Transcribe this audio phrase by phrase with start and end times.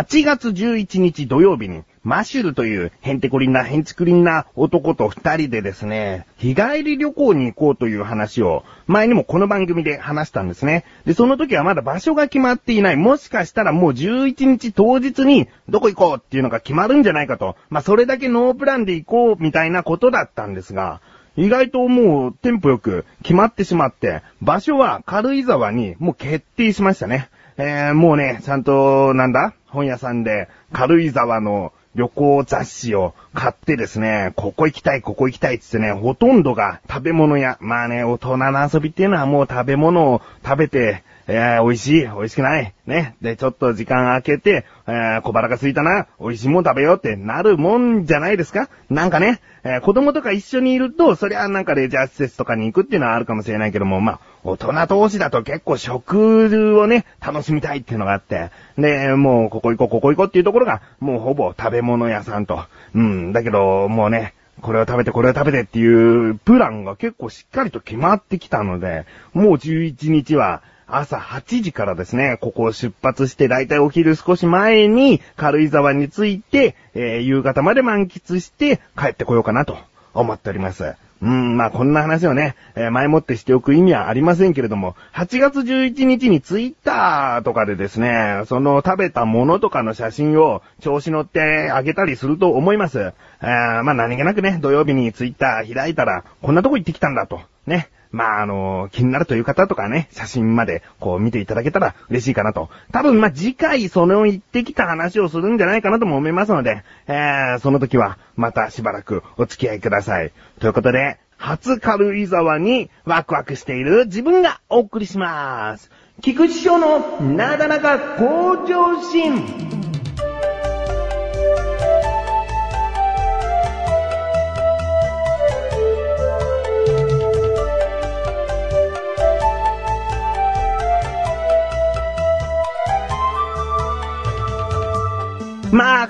[0.00, 10.86] 8月11日土曜日に、マシュルというヘンテコリンなヘンチクリンな男と二人でですね、日帰り旅行に行こうという話を、前にもこの番組で話したんですね。
[11.04, 12.96] で、その時はまだ場所が決まっていない。
[12.96, 17.56] もしかしたらもう11日当日にどこ行こうっていうのが決まるんじゃないかと。
[17.68, 21.02] まあ、それだけノープランで行こうみたいなことだったんですが、
[21.36, 27.28] 意外ともうテンポよく決まってしまって、場所は軽井沢にもう決定しましたね。
[27.62, 29.52] えー、もうね、ちゃんと、なんだ？
[29.66, 42.74] 本屋さんで軽井沢の旅行雑誌を買ってですね、ここ行きたい、ここ行きたいってってね、ほとんどが食べ物や、まあね、大人の遊びっていうのはもう食べ物を食べて、えー、美味しい、美味しくない。
[42.86, 43.14] ね。
[43.22, 48.68] で、ちょっと時間空けて、えー、小腹が空いたな、美味しいもん食べようってなるもんじゃないですか？
[48.90, 62.64] なんかね、えー、子供とか一緒にいると、そりゃなんかレジャー施設とかに行くっていうのはあるかもしれないけども、まあ、大人同士だと結構食をね、楽しみたいっていうのがあって、で、もうここ行こう、ここ行こうっていうところが、もうほぼ食べ物屋さんと。
[62.94, 70.62] うん、だけど、もうね、これを食べて、これを食べてっていうプランが結構しっかりと決まってきたので、もう11日は
[70.96, 79.78] 朝8時からですね、ここを出発して、だいたいお昼少し前に軽井沢に着いて、えー、夕方まで満喫して帰ってこようかなと
[80.14, 80.94] 思っております。
[81.22, 93.00] うん、まあこんな話をね、えー、前もってしておく意味はありませんけれども、8月11日にツイッターとかでですね、その食べたものとかの写真を調子乗ってあげたりすると思います。
[93.00, 97.42] えー、まあ何気なくね、土曜日にツイッター開いたら、こんなとこ行ってきたんだと。
[97.66, 97.90] ね。
[98.12, 102.68] まあ、あの、気になるという方とかね、写真までこう見ていただけたら嬉しいかなと。
[102.92, 110.32] 多分、まあ、次回その言ってきた話をするんじゃないかなとも思いますので、えー、その時はまたしばらくお付き合いください。
[110.58, 115.90] ということで、初軽井沢にワクワクしている自分がお送りします。
[116.20, 119.89] 菊池翔のなだらか向上心。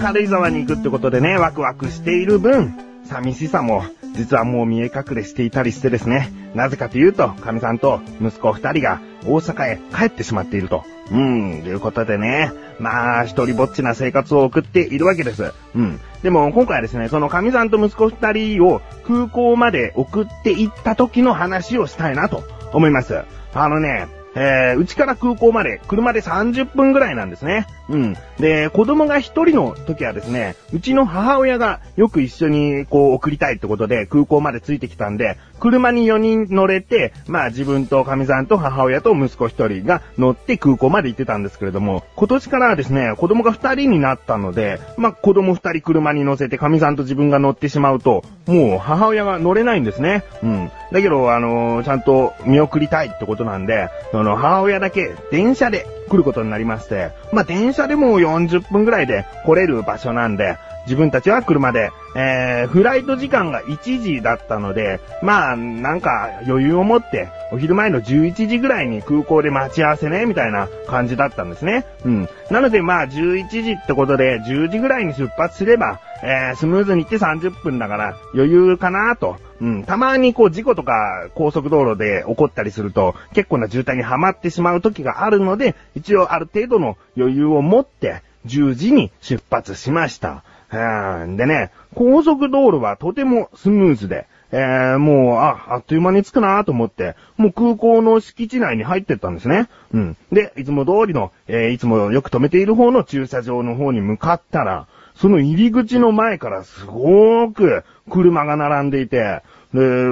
[0.01, 2.75] 軽井沢に行くってことでね、ワクワクしている分、
[3.05, 3.85] 寂しさも、
[4.15, 6.33] 実はもう見え隠れしていたりしてですね。
[6.55, 10.85] なぜかというと、神さんと息子二人が大阪へ帰ってしまっていると。
[11.11, 12.51] うん、ということでね。
[12.79, 15.53] まあ、一人ぼっちな生活を送っているわけです。
[15.75, 16.01] うん。
[16.23, 23.19] でも、今回はですね、その神さんと息子二人を空港まで送って行った時の話をしたいなと思います。
[23.53, 27.67] あのね、えー、うちから空港まで車で30分ぐらいなんですね。
[27.89, 28.17] うん。
[28.39, 50.23] で、子供が一人の時はですね、うちの母親がよく一緒にこう送りたいってことで空港までついてきたんで、車に4人乗れて、まあ自分と神さんと母親と息子一人が乗って空港まで行ってたんですけれども、今年からはですね、子供が二人になったので、まあ子供二人車に乗せて神さんと自分が乗ってしまうと、もう母親が乗れないんですね。
[50.43, 50.71] うん。
[50.93, 53.89] だけど、あのー、ちゃんと見送りたいってことなんで、
[54.21, 71.87] その母親だけ電車で来ることになりまして、まあ、電車でも40分ぐらいで来れる場所なんで、自分たちは車で、えー、フライト時間が1時だったので、まあ、なんか余裕を持って、お昼前の11時ぐらいに空港で待ち合わせね、みたいな感じだったんですね。
[72.05, 72.29] うん。
[72.51, 79.39] なのでまあ、11時ってことで、10時ぐらいに出発すれば、えー、スムーズに行って30分だから余裕かなと。
[79.61, 79.85] うん。
[79.85, 90.45] たまにこう事故とか高速道路で起こったりすると結構な渋滞にはまってしまう時があるので、一応ある程度の余裕を持って10時に出発しました。
[90.71, 99.69] でね、高速道路はとてもスムーズで、えー、もう、あ、あっという間に着くなと思って、もう空港の敷地内に入ってったんですね。
[99.93, 100.17] うん。
[100.33, 109.43] で、いつも通りの、えー、いつもよく止めている方の駐車場の方に向かったら、その入り口の前からすごーく車が並んでいて、
[109.75, 110.09] で、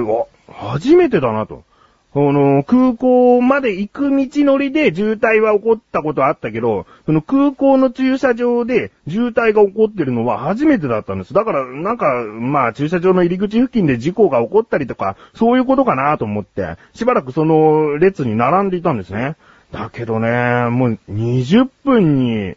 [0.51, 1.63] 初めてだなと。
[2.11, 11.35] この、空港まで行く道のりで渋滞は起こったことあったけど、その空港の駐車場で渋滞が起こってるのは初めてだったんです。
[11.35, 19.35] だから、なんか、まあ、駐車場の入り口付近で事故が起こったりとか、そういうことかなと思って、しばらくその列に並んでいたんですね。
[19.71, 22.55] だけどね、もう20分に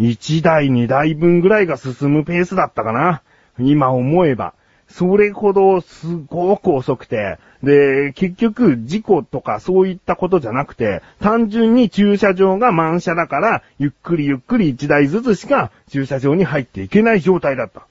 [0.00, 3.22] 1台2台分ぐらいが進むペースだったかな。
[3.58, 4.54] 今思えば。
[4.88, 17.86] それほどすごく遅くて、で、結局事故とかそういったことじゃなくて、単純に駐車場が満車だから、ゆっくりゆっくり1台ずつしか駐車場に入っていけない状態だった。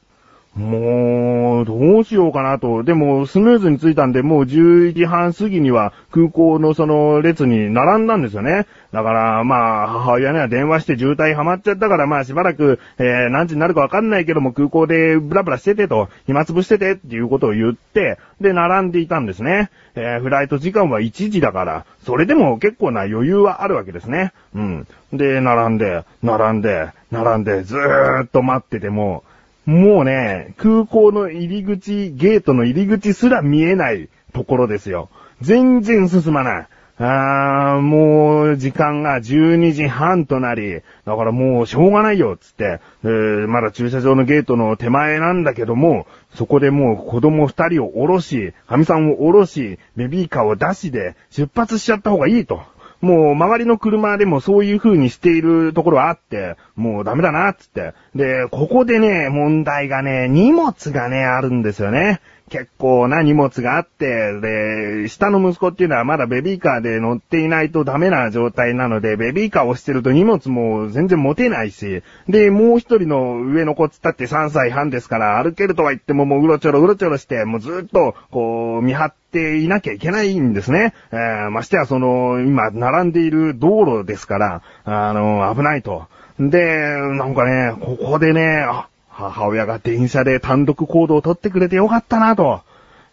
[0.55, 2.83] もう、どうしようかなと。
[2.83, 8.65] でも、スムーズに着いたんで、もう10時半過ぎには空港のその列に並んだんですよね。
[8.91, 19.69] だから、まあ、母親には電話して渋滞ハマっちゃったから、まあしばらく、えー、何時になるかわかんないけども空港でブラブラしててと、暇つぶしててっていうことを言って、で、並んでいたんですね。
[19.95, 24.33] えー、フライト時間は1時だから、それでも結構な余裕はあるわけですね。
[24.55, 24.87] うん。
[25.13, 29.23] で、並んで、並んで、並んで、ずーっと待ってても、
[29.69, 35.12] もうね、空港の入り口、ゲートの入り口すら見えないところですよ。
[35.42, 36.68] 全然進まない。
[36.98, 52.63] あー、もう、時間が12時半となり、だからもうしょうがないよ、つって、えー、まだ駐車場のゲートの手前なんだけども、そこでもう子供二人を降ろし、神さんを降ろし、ベビーカーを出しで出発しちゃった方がいいと。
[53.01, 57.93] もう周りの車でもそういう風にしているところはあって、もうダメだな、つって。
[58.13, 62.19] で、ここでね、問題がね、荷物がね、あるんですよね。
[62.49, 80.93] 結構な荷物があって、で、下の息子っていうのはまだベビーカーで乗っていないとダメな状態なので、ベビーカーをしてると荷物も全然持てないし、で、もう一人の上の子つったって3歳半ですから、歩けるとは言ってももううろちょろうろちょろして、もうずっと、こう、見張っていなきゃいけないんですね。
[81.11, 86.07] えー、ましてやその、今、並んでいる道路ですから、あの、危ないと。
[86.39, 86.87] で、
[87.17, 88.87] なんかね、ここでね、あ、
[89.19, 92.62] 母親が電車で単独行動を取ってくれてよかったなと。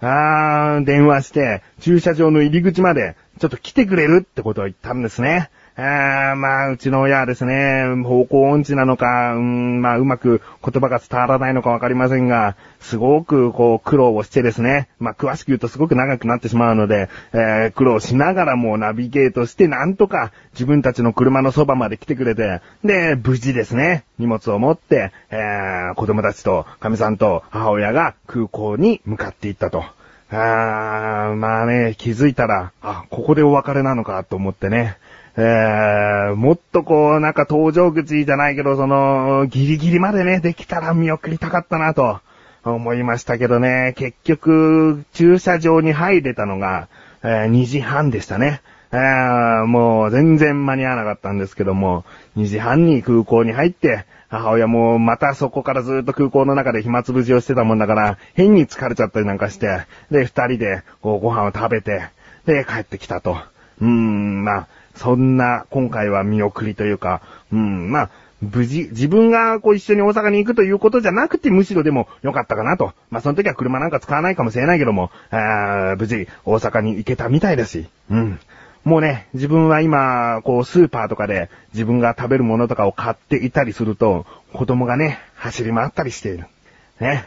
[0.00, 5.50] あー、電話して、駐車場の入り口まで、ちょっと来てくれるってことを言ったんですね。
[5.78, 29.84] あまあ、うちの親はですね、方向音痴なのか、うん、まあ、うまく言葉が伝わらないのかわかりませんが、すごくこう、苦労をしてですね、まあ、詳しく言うとすごく長くなってしまうので、えー、苦労しながらもナビゲートして、なんとか自分たちの車のそばまで来てくれて、で、無事ですね、荷物を持って、えー、子供たちと、神さんと母親が空港に向かっていったと。
[30.31, 34.96] あー、まあね、気づいたら、あ、ここでお別れなのかと思ってね。
[35.38, 42.20] えー、もっとこう、なんか登場口じゃないけど、その、ギリギリまでね、できたら見送りたかったなと、
[42.64, 46.88] 思いましたけどね、結局、駐車場に入れたのが、
[47.22, 48.60] えー、2時半でしたね。
[48.92, 52.04] えー、もう全然間に合わなかったんですけども、
[52.36, 62.08] 2時半に空港に入って、母親もまたそこからずっと空港の中で暇つぶしをしてたもんだから、変に疲れちゃったりなんかして、で、二人でこうご飯を食べて、
[62.46, 63.38] で、帰ってきたと。
[63.80, 67.22] うーん、まあ、そんな、今回は見送りというか、
[67.52, 68.10] うん、まあ、
[68.43, 72.93] 無事、自分がこう一緒に大阪に行くということじゃなくて、むしろでも良かったかなと。
[73.10, 78.38] まあ、その時は車なんか使わないかもしれないけども、あ無事、大阪に行けたみたいだし、うん。
[78.84, 86.44] もうね、自分は今、こう、スーパーとかで自分が食べるものとかを買っていたりすると、子供がね、走り回ったりしている。
[87.00, 87.25] ね。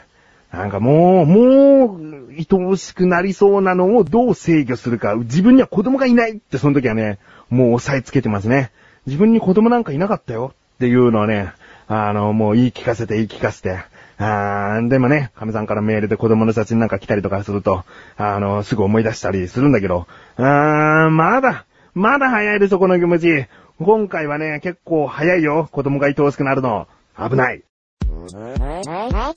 [0.52, 5.16] なんかもう、もう、愛おしくなりそうなのをどう制御するか。
[5.16, 7.20] 自分には子供がいないってその時はね、
[7.50, 8.72] もう押さえつけてますね。
[9.06, 11.52] 自分に子供なんかいなかったよっていうのをね、
[11.88, 13.80] あの、もう言い聞かせて言い聞かせて。
[14.22, 17.86] あーでもね、神さんからメールで子供の写真なんか来たりとかすると、
[18.18, 23.48] あの、すぐ思い出したりするんだけど、あー、まだ、まだ早いです、この気持ち。
[23.80, 26.88] 今回はね、結構早いよ、子供が愛おしくなるの。
[27.18, 27.64] 危ない。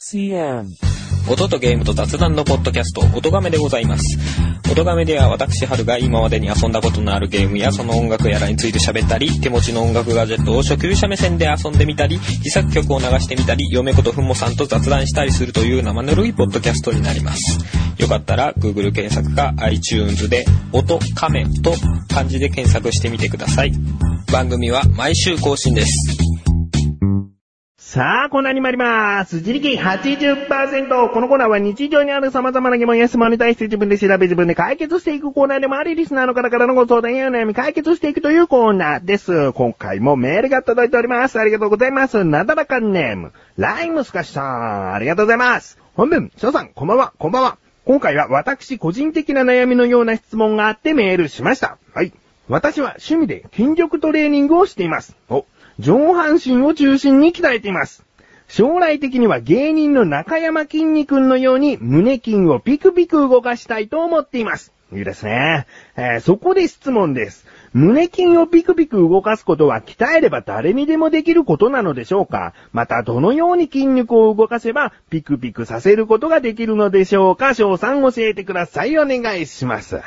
[0.01, 0.92] CM
[1.29, 4.19] 音とゲームと雑談のポッドキャスト、音亀でございます。
[4.71, 17.59] 音亀では私、春が今までに遊んだことのあるゲームやその音楽やらについて喋ったり、手持ちの音楽ガジェットを初級者目線で遊んでみたり、自作曲を流してみたり、嫁ことふもさんと雑談したりするという生ぬるいポッドキャストになります。
[17.99, 21.75] よかったら、Google 検索か iTunes で、音亀と
[22.09, 23.73] 漢字で検索してみてください。
[24.33, 26.22] 番組は毎週更新です。
[27.93, 29.37] さあ、コーナーに参ります。
[29.37, 31.13] 自力80%。
[31.13, 39.53] このコーナーは日常にある様々な疑問や質問に対して自分で調べ自分で解決していくコーナーでもあり、リスナーの方からのご相談や悩み解決していくというコーナーです。
[39.53, 41.39] 今回もメールが届いております。
[41.39, 42.25] ありがとうございます。
[42.25, 45.79] なだらかネーム、ライムスカシさん、ありがとうございます。
[45.95, 47.59] 本文、翔さん、こんばんは、こんばんは。
[47.85, 51.77] 今回は私個人的な悩みのような質問があってメールしました。
[51.93, 52.15] はい。
[52.49, 55.15] 私は趣味で筋力トレーニングをしています。
[55.29, 55.45] お、
[55.79, 58.05] 上半身を中心に鍛えています。
[58.49, 64.73] 将来的には芸人の中山筋肉のように胸筋をピクピク動かしたいと思っています。
[64.93, 65.67] いいですね。
[65.97, 67.47] えー、そこで質問です。
[67.73, 72.53] 胸筋をピクピク動かすことは鍛えれば誰にでもできることなのでしょうか？
[72.73, 77.55] またどのように筋肉を動かせばピクピクさせることができるのでしょうか？
[77.55, 78.99] 翔さん教えてください。
[78.99, 80.03] お願いします。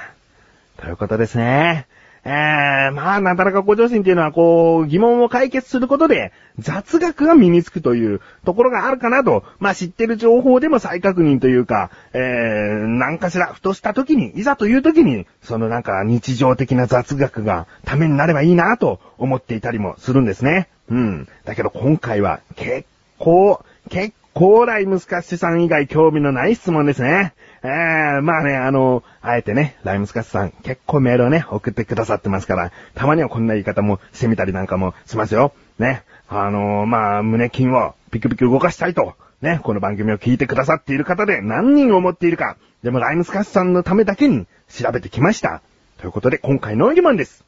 [0.78, 1.88] ということですね。
[2.28, 20.68] えー、まあ、なだらか向上心っていうのは、こう、疑問を解決することで、雑学が身につくというところがあるかなと、まあ、知ってる情報でも再確認というか、えー、なんかしら、ふとした時に、いざという時に、そのなんか日常的な雑学がためになればいいなと思っていたりもするんですね。
[20.90, 21.28] うん。
[21.44, 22.88] だけど今回は、結
[23.20, 27.34] 構、結構ライムスカッシュさん以外興味のない質問ですね。
[27.64, 35.54] えー、まあね、あの、あえてね、ライムスカスさん、結構メールをね、送ってくださってますから、たまにはこんな言い方もしてみたりなんかもしますよ。
[35.80, 36.04] ね。
[36.28, 45.62] あの、まあ、胸筋をピクピク動かしたいと、ね、この番組を聞いてくださっている方で何人を思っているか、でもライムスカスさんのためだけに調べてきました。
[45.98, 47.46] ということで、今回の疑問です。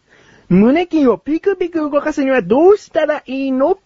[0.49, 3.77] 胸筋をピクピク動かすにはどうしたらいいの？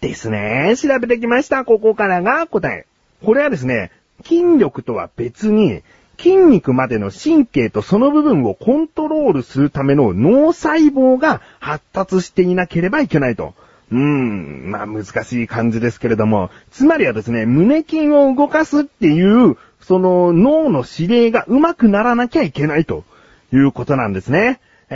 [0.00, 0.74] ですね。
[0.76, 1.64] 調べてきました。
[1.64, 2.86] ここからが答え。
[3.24, 3.90] これはですね、
[4.22, 5.82] 筋力とは別に、
[6.18, 13.54] 筋肉までの神経とその部分をコントロールするための脳細胞が発達していなければいけないと。
[13.90, 23.04] うーん、まあ難しい感じですけれども、つまりはですね、胸筋を動かすっていう、その脳の指令が上手くならなきゃいけないと
[23.52, 24.60] いうことなんですね。
[24.90, 24.94] え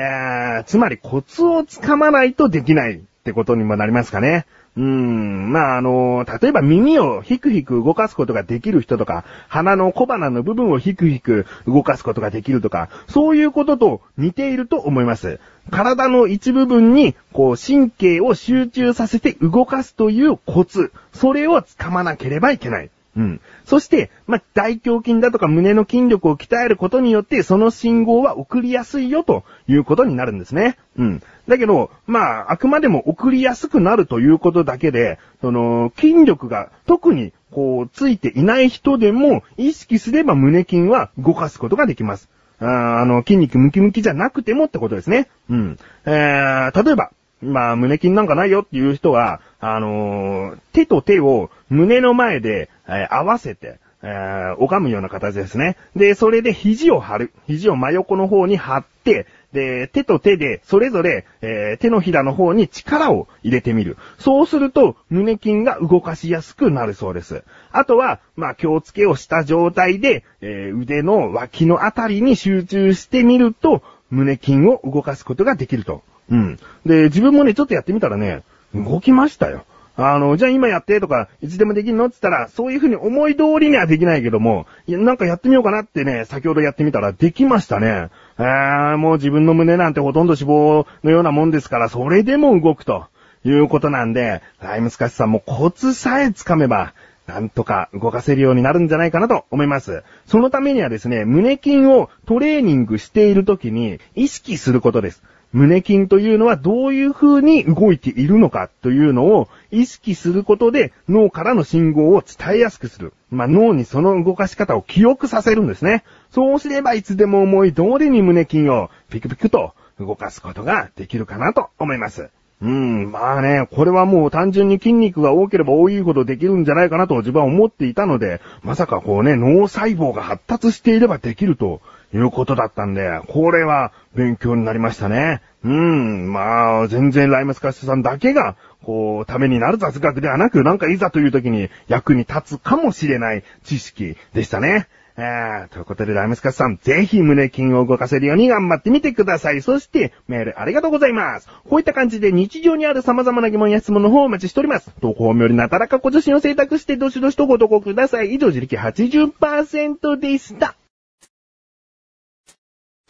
[0.61, 4.47] ー、つまりコツをつかまないとできないってことにもなりますかね。
[4.75, 15.41] うーん、まあ、あの、例えば耳をひくひく動かすことができる人とか、鼻の小鼻の部分をひくひく動かすことができるとか、そういうことと似ていると思います。
[15.71, 22.91] 体の一部分に、こう、神経を集中させて動かすというコツ、それをつかまなければいけない。
[23.17, 23.41] うん。
[23.65, 30.79] そして、まあ、大胸筋だとか胸の筋力を鍛えることによって、その信号は送りやすいよということになるんですね。
[30.99, 31.23] うん。
[31.49, 42.29] だけど、まあ、あくまでも送りやすくなるということだけで、その、筋力が特にこう、ついていない人でも、意識すれば胸筋は動かすことができます。
[42.59, 45.29] ああの、筋肉ムキムキじゃなくてもってことですね。
[45.51, 45.79] うん。
[46.07, 47.11] えー、例えば、
[47.43, 55.77] まあ、胸筋なんかないよっていう人は、あのー、手と手を胸の前で、えー、合わせて、えー、拝むような形ですね。
[55.95, 57.33] で、それで肘を張る。
[57.47, 63.99] 肘を真横の方に張って、で、手と手で、それぞれ、えー、手のひらの方に力を入れてみる。
[64.19, 67.45] そうすると、胸筋が動かしやすくなるそうです。
[67.71, 76.03] あとは、まあ、気をつけをした状態で、えー、腕の脇のあたりに集中してみると、胸筋を動かすことができると。
[76.31, 76.59] うん。
[76.85, 78.43] で、自分もね、ちょっとやってみたらね、
[78.75, 79.65] 動きましたよ。
[79.95, 82.07] あの、じゃあ今やってとか、いつでもできんの？
[82.07, 88.09] って言ったら、そういう風に思い通りにはできないけども、なんかやってみようかなってね、先ほどやってみたらできましたね。
[88.39, 93.07] えー、もう自分の胸なんてほとんど脂肪のようなもんですから、それでも動くと
[93.45, 96.95] いうことなんで、ライムスカシさんもコツさえつかめば、
[97.27, 100.03] なんとか動かせるようになるんじゃないかなと思います。
[100.27, 105.23] そのためにはですね、胸筋をトレーニングしている時に意識することです。
[105.53, 113.13] 胸筋というのはどういう風に動いているのかというのを意識することで脳からの信号を伝えやすくする。
[113.31, 116.05] まあ、脳にその動かし方を記憶させるんですね。
[116.31, 122.31] そうすればいつでも思い通りに胸筋をピクピクと動かすことができるかなと思います。
[122.63, 131.81] うん、まあね、これはもう単純に筋肉が多ければ多いほどできるんじゃないかなと自分は思っていたので、まさかこうね、脳細胞が発達していればできると
[132.15, 135.41] いうことだったんで、これは勉強になりましたね。
[135.65, 144.89] うん、まあ、全然ライムスカッシュさんだけが、こう、ためになる雑学ではなく、なんかいざという時に役に立つかもしれない知識でしたね。
[145.17, 149.61] えー、ということで、ライムスカッシュさん、ぜひ胸筋を動かせるように頑張ってみてください。
[149.61, 151.49] そして、メールありがとうございます。
[151.69, 154.91] こういった感じで日常にある様々な疑問や質問の方をお待ちしております。
[155.01, 158.35] 投稿よりなたらかご自身を選択して、どしどしとご投稿ください。
[158.35, 160.75] 以上、自力80%でした。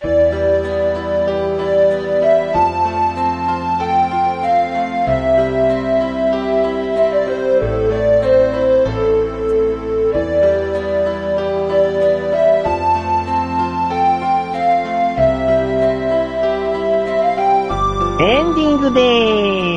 [0.04, 0.71] Música
[18.54, 18.60] で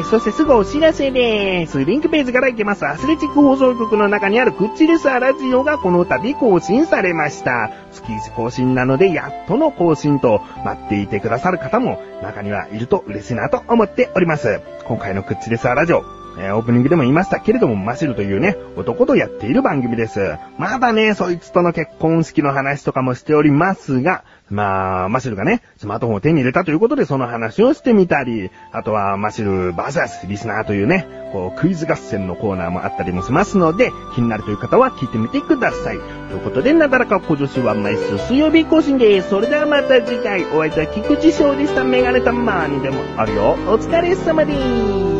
[0.01, 0.09] ーす。
[0.09, 1.83] そしてすぐお知らせでーす。
[1.83, 2.85] リンクページから行けます。
[2.85, 7.71] アスレチック放送局の中にあるクッチレスアラジオがこの度更新されました。
[7.91, 14.61] 月1更新なのでやっとの更新と待っていてくださる方も中にはいると嬉しいなと思っております。
[14.85, 16.24] 今回のクッチレスアラジオ。
[16.37, 20.37] えーオープニングでも言いましたけれども、マシルというね、男とやっている番組です。
[20.57, 35.97] まだね、そいつとの結婚式の話とかもしておりますが、まあ、マシルがね、スマートフォンを手に入れたということでその話をしてみたり、あとはマシルバーサスリスナーというね、こうクイズ合戦のコーナーもあったりもしますので、気になるという方は聞いてみてください。
[36.29, 39.29] ということで、なだらか小女子は毎週水曜日更新です。
[39.29, 41.83] それではまた次回、お会いいたい菊池翔でした。
[41.83, 43.55] メガネたまーにでもあるよ。
[43.67, 45.14] お疲れ様でーす。